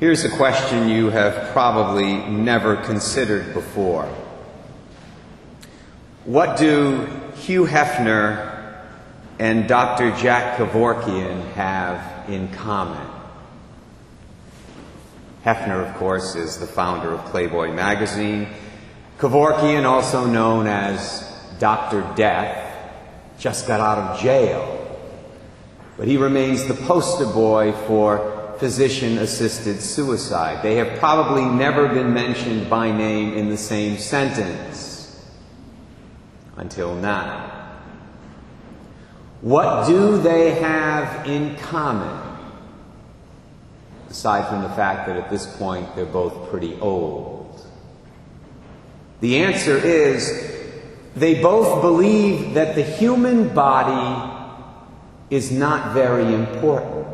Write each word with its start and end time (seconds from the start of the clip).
Here's 0.00 0.24
a 0.24 0.30
question 0.30 0.88
you 0.88 1.10
have 1.10 1.50
probably 1.50 2.18
never 2.18 2.76
considered 2.76 3.52
before. 3.52 4.04
What 6.24 6.56
do 6.56 7.04
Hugh 7.34 7.64
Hefner 7.64 8.76
and 9.40 9.66
Dr. 9.66 10.12
Jack 10.12 10.56
Kevorkian 10.56 11.44
have 11.54 12.30
in 12.30 12.46
common? 12.52 13.04
Hefner, 15.44 15.84
of 15.84 15.96
course, 15.96 16.36
is 16.36 16.60
the 16.60 16.68
founder 16.68 17.14
of 17.14 17.24
Playboy 17.32 17.72
magazine. 17.72 18.46
Kevorkian, 19.18 19.82
also 19.82 20.26
known 20.26 20.68
as 20.68 21.28
Dr. 21.58 22.08
Death, 22.14 22.72
just 23.40 23.66
got 23.66 23.80
out 23.80 23.98
of 23.98 24.20
jail. 24.20 24.76
But 25.96 26.06
he 26.06 26.16
remains 26.16 26.68
the 26.68 26.74
poster 26.74 27.26
boy 27.26 27.72
for 27.72 28.37
physician 28.58 29.18
assisted 29.18 29.80
suicide. 29.80 30.62
They 30.62 30.76
have 30.76 30.98
probably 30.98 31.44
never 31.44 31.88
been 31.88 32.12
mentioned 32.12 32.68
by 32.68 32.90
name 32.90 33.34
in 33.34 33.48
the 33.48 33.56
same 33.56 33.98
sentence 33.98 35.24
until 36.56 36.94
now. 36.94 37.54
What 39.40 39.86
do 39.86 40.18
they 40.18 40.52
have 40.52 41.26
in 41.26 41.56
common? 41.56 42.24
Aside 44.10 44.48
from 44.48 44.62
the 44.62 44.70
fact 44.70 45.06
that 45.06 45.16
at 45.16 45.30
this 45.30 45.46
point 45.56 45.94
they're 45.94 46.06
both 46.06 46.50
pretty 46.50 46.74
old. 46.80 47.64
The 49.20 49.38
answer 49.38 49.76
is 49.76 50.56
they 51.14 51.40
both 51.40 51.82
believe 51.82 52.54
that 52.54 52.74
the 52.74 52.82
human 52.82 53.54
body 53.54 54.34
is 55.30 55.50
not 55.52 55.92
very 55.92 56.34
important. 56.34 57.06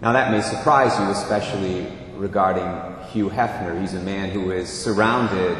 Now, 0.00 0.12
that 0.12 0.30
may 0.30 0.42
surprise 0.42 0.98
you, 0.98 1.06
especially 1.06 1.86
regarding 2.16 2.64
Hugh 3.12 3.30
Hefner. 3.30 3.80
He's 3.80 3.94
a 3.94 4.00
man 4.00 4.30
who 4.30 4.50
is 4.50 4.68
surrounded 4.68 5.56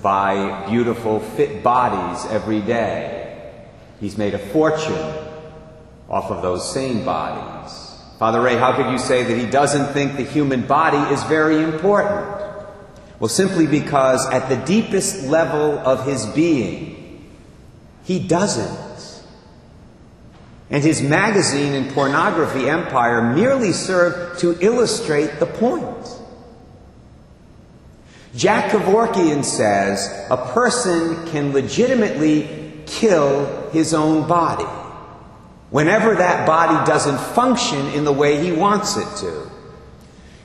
by 0.00 0.68
beautiful, 0.68 1.18
fit 1.18 1.64
bodies 1.64 2.24
every 2.26 2.60
day. 2.60 3.52
He's 3.98 4.16
made 4.16 4.34
a 4.34 4.38
fortune 4.38 4.94
off 6.08 6.30
of 6.30 6.42
those 6.42 6.72
same 6.72 7.04
bodies. 7.04 7.98
Father 8.18 8.40
Ray, 8.40 8.56
how 8.56 8.76
could 8.76 8.92
you 8.92 8.98
say 8.98 9.24
that 9.24 9.36
he 9.36 9.46
doesn't 9.46 9.92
think 9.92 10.16
the 10.16 10.22
human 10.22 10.66
body 10.66 11.12
is 11.12 11.22
very 11.24 11.60
important? 11.62 12.30
Well, 13.18 13.28
simply 13.28 13.66
because 13.66 14.24
at 14.30 14.48
the 14.48 14.56
deepest 14.64 15.24
level 15.24 15.78
of 15.80 16.06
his 16.06 16.26
being, 16.26 17.28
he 18.04 18.20
doesn't. 18.20 18.93
And 20.70 20.82
his 20.82 21.02
magazine 21.02 21.74
and 21.74 21.90
pornography 21.92 22.68
empire 22.68 23.34
merely 23.34 23.72
served 23.72 24.40
to 24.40 24.56
illustrate 24.60 25.38
the 25.38 25.46
point. 25.46 26.20
Jack 28.34 28.72
Kevorkian 28.72 29.44
says 29.44 30.26
a 30.30 30.36
person 30.36 31.26
can 31.28 31.52
legitimately 31.52 32.82
kill 32.86 33.70
his 33.70 33.94
own 33.94 34.26
body 34.26 34.64
whenever 35.70 36.14
that 36.14 36.46
body 36.46 36.86
doesn't 36.86 37.18
function 37.34 37.86
in 37.88 38.04
the 38.04 38.12
way 38.12 38.42
he 38.44 38.52
wants 38.52 38.96
it 38.96 39.16
to. 39.16 39.50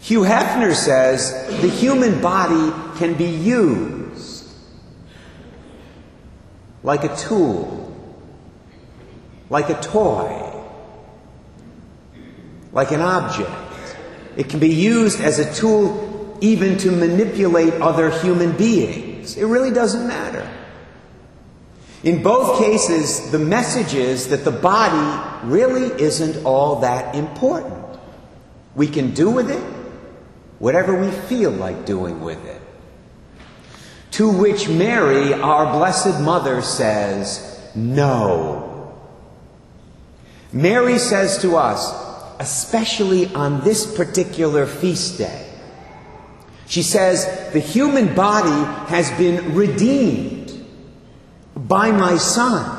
Hugh 0.01 0.21
Hefner 0.21 0.73
says 0.73 1.61
the 1.61 1.69
human 1.69 2.21
body 2.21 2.71
can 2.97 3.15
be 3.15 3.25
used 3.25 4.47
like 6.83 7.03
a 7.03 7.15
tool, 7.15 7.88
like 9.49 9.69
a 9.69 9.79
toy, 9.81 10.63
like 12.71 12.91
an 12.91 13.01
object. 13.01 13.51
It 14.37 14.49
can 14.49 14.59
be 14.59 14.69
used 14.69 15.19
as 15.19 15.39
a 15.39 15.53
tool 15.53 16.37
even 16.41 16.77
to 16.77 16.91
manipulate 16.91 17.73
other 17.75 18.09
human 18.09 18.55
beings. 18.55 19.35
It 19.37 19.45
really 19.45 19.71
doesn't 19.71 20.07
matter. 20.07 20.49
In 22.03 22.23
both 22.23 22.59
cases, 22.59 23.31
the 23.31 23.39
message 23.39 23.93
is 23.93 24.29
that 24.29 24.45
the 24.45 24.51
body 24.51 25.47
really 25.47 26.01
isn't 26.01 26.45
all 26.45 26.77
that 26.77 27.15
important. 27.15 27.85
We 28.75 28.87
can 28.87 29.13
do 29.13 29.29
with 29.29 29.51
it 29.51 29.61
whatever 30.59 30.97
we 30.97 31.11
feel 31.11 31.51
like 31.51 31.85
doing 31.85 32.21
with 32.21 32.43
it. 32.45 32.61
To 34.11 34.31
which 34.31 34.69
Mary, 34.69 35.33
our 35.33 35.73
Blessed 35.73 36.21
Mother, 36.21 36.61
says, 36.61 37.59
No. 37.75 38.68
Mary 40.51 40.97
says 40.97 41.37
to 41.39 41.57
us, 41.57 41.93
especially 42.39 43.27
on 43.35 43.61
this 43.61 43.95
particular 43.95 44.65
feast 44.65 45.17
day, 45.17 45.45
she 46.65 46.83
says, 46.83 47.51
The 47.51 47.59
human 47.59 48.15
body 48.15 48.65
has 48.89 49.11
been 49.11 49.55
redeemed 49.55 50.65
by 51.55 51.91
my 51.91 52.17
Son. 52.17 52.77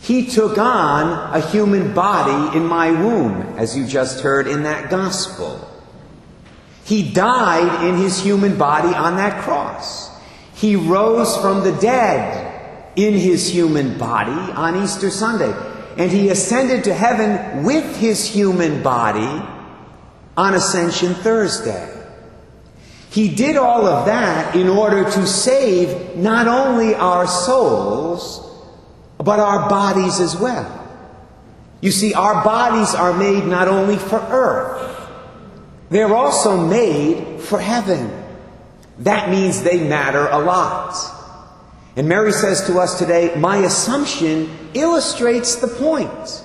He 0.00 0.26
took 0.26 0.58
on 0.58 1.34
a 1.34 1.40
human 1.40 1.94
body 1.94 2.56
in 2.56 2.66
my 2.66 2.90
womb, 2.90 3.54
as 3.56 3.76
you 3.76 3.86
just 3.86 4.20
heard 4.20 4.48
in 4.48 4.64
that 4.64 4.90
gospel. 4.90 5.68
He 6.84 7.12
died 7.12 7.84
in 7.84 7.96
his 7.96 8.20
human 8.20 8.58
body 8.58 8.94
on 8.94 9.16
that 9.16 9.42
cross. 9.42 10.10
He 10.54 10.74
rose 10.74 11.36
from 11.36 11.62
the 11.62 11.72
dead 11.80 12.92
in 12.96 13.14
his 13.14 13.48
human 13.48 13.96
body 13.96 14.52
on 14.52 14.82
Easter 14.82 15.10
Sunday. 15.10 15.52
And 15.96 16.10
he 16.10 16.30
ascended 16.30 16.84
to 16.84 16.94
heaven 16.94 17.64
with 17.64 17.96
his 17.96 18.26
human 18.26 18.82
body 18.82 19.46
on 20.36 20.54
Ascension 20.54 21.14
Thursday. 21.14 21.88
He 23.10 23.28
did 23.28 23.56
all 23.56 23.86
of 23.86 24.06
that 24.06 24.56
in 24.56 24.68
order 24.68 25.04
to 25.04 25.26
save 25.26 26.16
not 26.16 26.48
only 26.48 26.94
our 26.94 27.26
souls, 27.26 28.48
but 29.18 29.38
our 29.38 29.68
bodies 29.68 30.18
as 30.18 30.34
well. 30.36 30.78
You 31.82 31.90
see, 31.90 32.14
our 32.14 32.42
bodies 32.42 32.94
are 32.94 33.12
made 33.12 33.44
not 33.44 33.68
only 33.68 33.96
for 33.96 34.16
earth, 34.16 35.08
they're 35.90 36.14
also 36.14 36.66
made 36.66 37.40
for 37.40 37.60
heaven. 37.60 38.10
That 39.00 39.28
means 39.28 39.62
they 39.62 39.86
matter 39.86 40.26
a 40.28 40.38
lot. 40.38 40.94
And 41.96 42.08
Mary 42.08 42.32
says 42.32 42.66
to 42.66 42.78
us 42.78 42.98
today, 42.98 43.34
My 43.36 43.58
assumption 43.58 44.50
illustrates 44.74 45.56
the 45.56 45.68
point. 45.68 46.42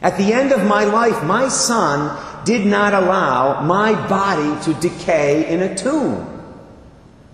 At 0.00 0.18
the 0.18 0.32
end 0.32 0.52
of 0.52 0.66
my 0.66 0.84
life, 0.84 1.22
my 1.24 1.48
son 1.48 2.44
did 2.44 2.66
not 2.66 2.92
allow 2.94 3.62
my 3.62 3.92
body 4.08 4.62
to 4.64 4.80
decay 4.80 5.48
in 5.52 5.62
a 5.62 5.74
tomb. 5.74 6.30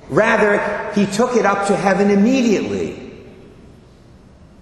Rather, 0.09 0.93
he 0.93 1.07
took 1.07 1.37
it 1.37 1.47
up 1.47 1.69
to 1.69 1.77
heaven 1.77 2.11
immediately. 2.11 3.11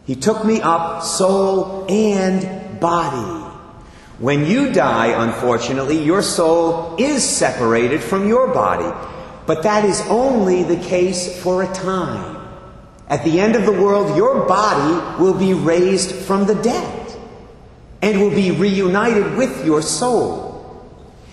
He 0.07 0.15
took 0.15 0.45
me 0.45 0.61
up, 0.61 1.03
soul 1.03 1.87
and 1.89 2.81
body. 2.81 3.47
When 4.19 4.47
you 4.47 4.73
die, 4.73 5.23
unfortunately, 5.23 6.03
your 6.03 6.23
soul 6.23 6.97
is 6.99 7.23
separated 7.23 8.03
from 8.03 8.27
your 8.29 8.49
body. 8.49 8.89
But 9.49 9.63
that 9.63 9.87
is 9.87 10.03
only 10.11 10.63
the 10.63 10.77
case 10.77 11.43
for 11.43 11.63
a 11.63 11.73
time. 11.73 12.37
At 13.09 13.25
the 13.25 13.41
end 13.41 13.57
of 13.57 13.65
the 13.65 13.73
world, 13.73 14.15
your 14.15 14.47
body 14.47 15.23
will 15.23 15.33
be 15.33 15.55
raised 15.55 16.15
from 16.15 16.45
the 16.45 16.55
dead 16.57 17.17
and 18.03 18.21
will 18.21 18.29
be 18.29 18.51
reunited 18.51 19.39
with 19.39 19.65
your 19.65 19.81
soul. 19.81 20.87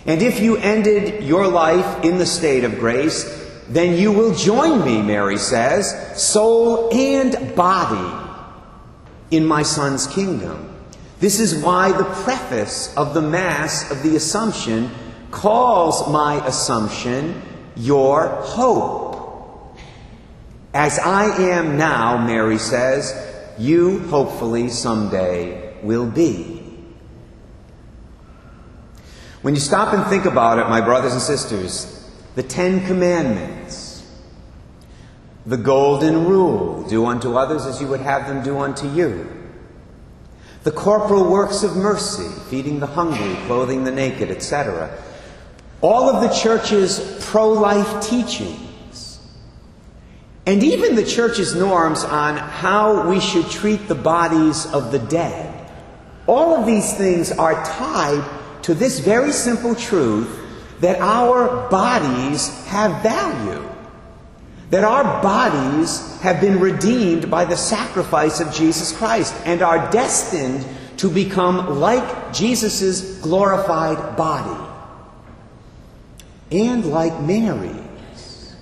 And 0.05 0.21
if 0.21 0.39
you 0.39 0.55
ended 0.55 1.25
your 1.25 1.49
life 1.49 2.05
in 2.05 2.17
the 2.17 2.25
state 2.25 2.63
of 2.63 2.79
grace, 2.79 3.25
then 3.67 3.99
you 3.99 4.13
will 4.13 4.33
join 4.33 4.85
me, 4.85 5.01
Mary 5.01 5.37
says, 5.37 5.93
soul 6.15 6.95
and 6.95 7.53
body 7.53 8.31
in 9.29 9.45
my 9.45 9.61
Son's 9.61 10.07
kingdom. 10.07 10.73
This 11.19 11.41
is 11.41 11.61
why 11.61 11.91
the 11.91 12.05
preface 12.23 12.95
of 12.95 13.13
the 13.13 13.21
Mass 13.21 13.91
of 13.91 14.03
the 14.03 14.15
Assumption 14.15 14.89
calls 15.31 16.09
my 16.09 16.35
Assumption 16.47 17.41
your 17.75 18.27
hope. 18.27 19.77
As 20.73 20.99
I 20.99 21.25
am 21.51 21.77
now, 21.77 22.17
Mary 22.25 22.57
says, 22.57 23.13
you 23.57 23.99
hopefully 24.07 24.69
someday 24.69 25.77
will 25.81 26.09
be. 26.09 26.61
When 29.41 29.53
you 29.53 29.61
stop 29.61 29.93
and 29.93 30.05
think 30.07 30.25
about 30.25 30.59
it, 30.59 30.67
my 30.69 30.81
brothers 30.81 31.13
and 31.13 31.21
sisters, 31.21 32.09
the 32.35 32.43
Ten 32.43 32.85
Commandments, 32.87 34.09
the 35.45 35.57
Golden 35.57 36.25
Rule 36.25 36.83
do 36.87 37.05
unto 37.05 37.37
others 37.37 37.65
as 37.65 37.79
you 37.79 37.87
would 37.87 38.01
have 38.01 38.27
them 38.27 38.43
do 38.43 38.57
unto 38.57 38.89
you 38.89 39.43
the 40.65 40.71
corporal 40.71 41.29
works 41.29 41.61
of 41.61 41.77
mercy, 41.77 42.27
feeding 42.49 42.79
the 42.79 42.87
hungry, 42.87 43.35
clothing 43.45 43.83
the 43.83 43.91
naked, 43.91 44.31
etc. 44.31 44.99
All 45.79 46.09
of 46.09 46.23
the 46.23 46.35
church's 46.35 47.14
pro 47.35 47.49
life 47.49 48.01
teachings, 48.01 49.19
and 50.45 50.63
even 50.63 50.95
the 50.95 51.03
church's 51.03 51.53
norms 51.53 52.01
on 52.05 52.37
how 52.37 53.09
we 53.09 53.19
should 53.19 53.49
treat 53.49 53.89
the 53.89 53.93
bodies 53.93 54.65
of 54.67 54.93
the 54.93 54.99
dead, 54.99 55.51
All 56.27 56.55
of 56.55 56.65
these 56.65 56.93
things 56.93 57.33
are 57.33 57.61
tied 57.65 58.23
to 58.63 58.73
this 58.73 58.99
very 58.99 59.33
simple 59.33 59.75
truth 59.75 60.29
that 60.79 61.01
our 61.01 61.69
bodies 61.69 62.65
have 62.67 63.03
value. 63.03 63.69
That 64.69 64.85
our 64.85 65.21
bodies 65.21 66.17
have 66.21 66.39
been 66.39 66.61
redeemed 66.61 67.29
by 67.29 67.43
the 67.43 67.57
sacrifice 67.57 68.39
of 68.39 68.53
Jesus 68.53 68.95
Christ 68.95 69.35
and 69.45 69.61
are 69.61 69.91
destined 69.91 70.65
to 70.99 71.09
become 71.09 71.81
like 71.81 72.33
Jesus' 72.33 73.19
glorified 73.19 74.15
body. 74.15 74.74
And 76.51 76.85
like 76.85 77.19
Mary's. 77.21 78.55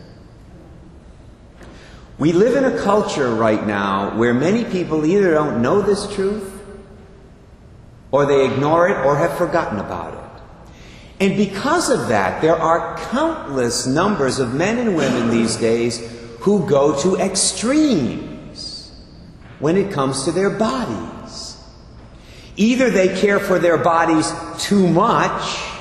We 2.18 2.32
live 2.32 2.56
in 2.56 2.64
a 2.66 2.82
culture 2.84 3.34
right 3.34 3.66
now 3.66 4.18
where 4.18 4.34
many 4.34 4.64
people 4.64 5.06
either 5.06 5.32
don't 5.32 5.62
know 5.62 5.82
this 5.82 6.14
truth 6.14 6.52
or 8.12 8.26
they 8.26 8.46
ignore 8.46 8.88
it 8.88 9.06
or 9.06 9.18
have 9.18 9.38
forgotten 9.38 9.80
about 9.80 10.14
it. 10.14 10.24
And 11.20 11.38
because 11.38 11.90
of 11.90 12.10
that, 12.10 12.42
there 12.42 12.56
are 12.56 12.98
countless 13.10 13.88
numbers 13.88 14.40
of 14.40 14.54
men 14.54 14.78
and 14.78 14.96
women 14.96 15.30
these 15.30 15.56
days 15.56 16.00
who 16.40 16.68
go 16.68 17.00
to 17.02 17.16
extremes 17.16 18.92
when 19.60 19.78
it 19.78 19.92
comes 19.92 20.26
to 20.26 20.32
their 20.32 20.50
bodies. 20.50 21.58
Either 22.56 22.90
they 22.90 23.20
care 23.20 23.40
for 23.40 23.58
their 23.58 23.78
bodies 23.78 24.32
too 24.60 24.88
much, 24.88 25.73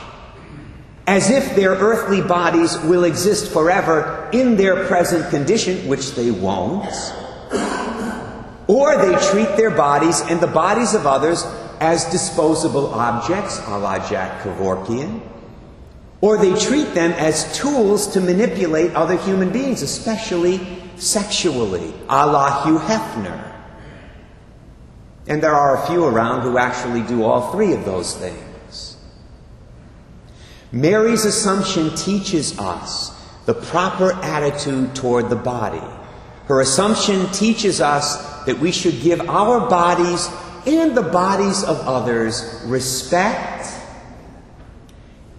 as 1.07 1.31
if 1.31 1.57
their 1.57 1.71
earthly 1.71 2.21
bodies 2.21 2.79
will 2.85 3.05
exist 3.05 3.53
forever 3.53 4.31
in 4.33 4.57
their 4.57 4.87
present 4.87 5.29
condition, 5.31 5.89
which 5.89 6.13
they 6.13 6.31
won't, 6.31 6.89
or 8.69 8.97
they 8.97 9.15
treat 9.31 9.57
their 9.57 9.71
bodies 9.71 10.21
and 10.23 10.41
the 10.41 10.47
bodies 10.47 10.95
of 10.95 11.07
others 11.07 11.45
as 11.81 12.05
disposable 12.07 12.87
objects, 12.95 13.59
a 13.67 13.79
la 13.79 13.99
Jack 14.09 14.43
Kevorkian, 14.43 15.21
or 16.21 16.39
they 16.39 16.55
treat 16.55 16.95
them 16.95 17.11
as 17.13 17.59
tools 17.59 18.07
to 18.13 18.21
manipulate 18.21 18.95
other 18.95 19.17
human 19.17 19.51
beings, 19.51 19.83
especially 19.83 20.61
sexually, 20.97 21.93
a 22.09 22.27
la 22.27 22.65
Hugh 22.65 22.79
Hefner. 22.79 23.53
And 25.27 25.43
there 25.43 25.55
are 25.55 25.83
a 25.83 25.87
few 25.89 26.05
around 26.05 26.43
who 26.43 26.59
actually 26.59 27.03
do 27.03 27.25
all 27.25 27.51
three 27.51 27.73
of 27.73 27.85
those 27.85 28.17
things. 28.17 28.52
Mary's 30.73 31.27
Assumption 31.27 31.95
teaches 31.95 32.59
us 32.59 33.11
the 33.45 33.55
proper 33.55 34.13
attitude 34.15 34.95
toward 34.95 35.29
the 35.29 35.37
body. 35.37 35.83
Her 36.47 36.61
Assumption 36.61 37.27
teaches 37.33 37.81
us 37.81 38.45
that 38.47 38.59
we 38.59 38.73
should 38.73 39.01
give 39.03 39.21
our 39.29 39.69
bodies 39.69 40.29
and 40.67 40.97
the 40.97 41.03
bodies 41.03 41.63
of 41.63 41.79
others 41.81 42.63
respect 42.65 43.69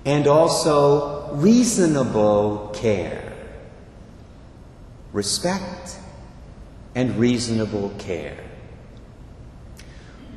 and 0.05 0.27
also 0.27 1.33
reasonable 1.33 2.71
care. 2.75 3.33
Respect 5.13 5.97
and 6.93 7.17
reasonable 7.17 7.89
care. 7.97 8.37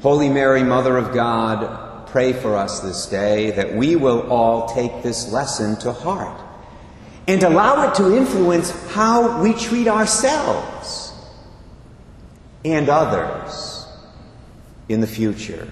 Holy 0.03 0.29
Mary, 0.29 0.63
Mother 0.63 0.97
of 0.97 1.13
God, 1.13 1.86
pray 2.17 2.33
for 2.33 2.57
us 2.57 2.81
this 2.81 3.05
day 3.05 3.51
that 3.51 3.75
we 3.75 3.95
will 3.95 4.33
all 4.33 4.75
take 4.75 5.03
this 5.03 5.31
lesson 5.33 5.77
to 5.77 5.93
heart 5.93 6.41
and 7.29 7.43
allow 7.43 7.87
it 7.87 7.95
to 7.95 8.17
influence 8.17 8.71
how 8.95 9.43
we 9.43 9.53
treat 9.53 9.87
ourselves 9.87 11.13
and 12.65 12.89
others 12.89 13.87
in 14.89 15.03
the 15.03 15.07
future. 15.07 15.69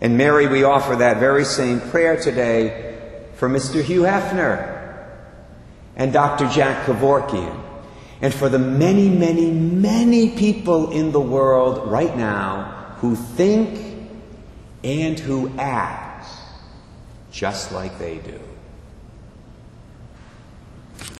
And 0.00 0.16
Mary, 0.16 0.46
we 0.46 0.62
offer 0.62 0.94
that 0.94 1.16
very 1.16 1.44
same 1.44 1.80
prayer 1.80 2.16
today 2.16 3.26
for 3.34 3.48
Mr. 3.48 3.82
Hugh 3.82 4.02
Hefner 4.02 5.04
and 5.96 6.12
Dr. 6.12 6.48
Jack 6.48 6.86
Kevorkian 6.86 7.60
and 8.22 8.32
for 8.32 8.48
the 8.48 8.60
many, 8.60 9.08
many, 9.08 9.50
many 9.50 10.30
people 10.30 10.92
in 10.92 11.10
the 11.10 11.20
world 11.20 11.90
right 11.90 12.16
now 12.16 12.94
who 12.98 13.16
think 13.16 13.89
and 14.82 15.18
who 15.18 15.50
acts 15.58 16.28
just 17.30 17.72
like 17.72 17.98
they 17.98 18.18
do. 18.18 18.40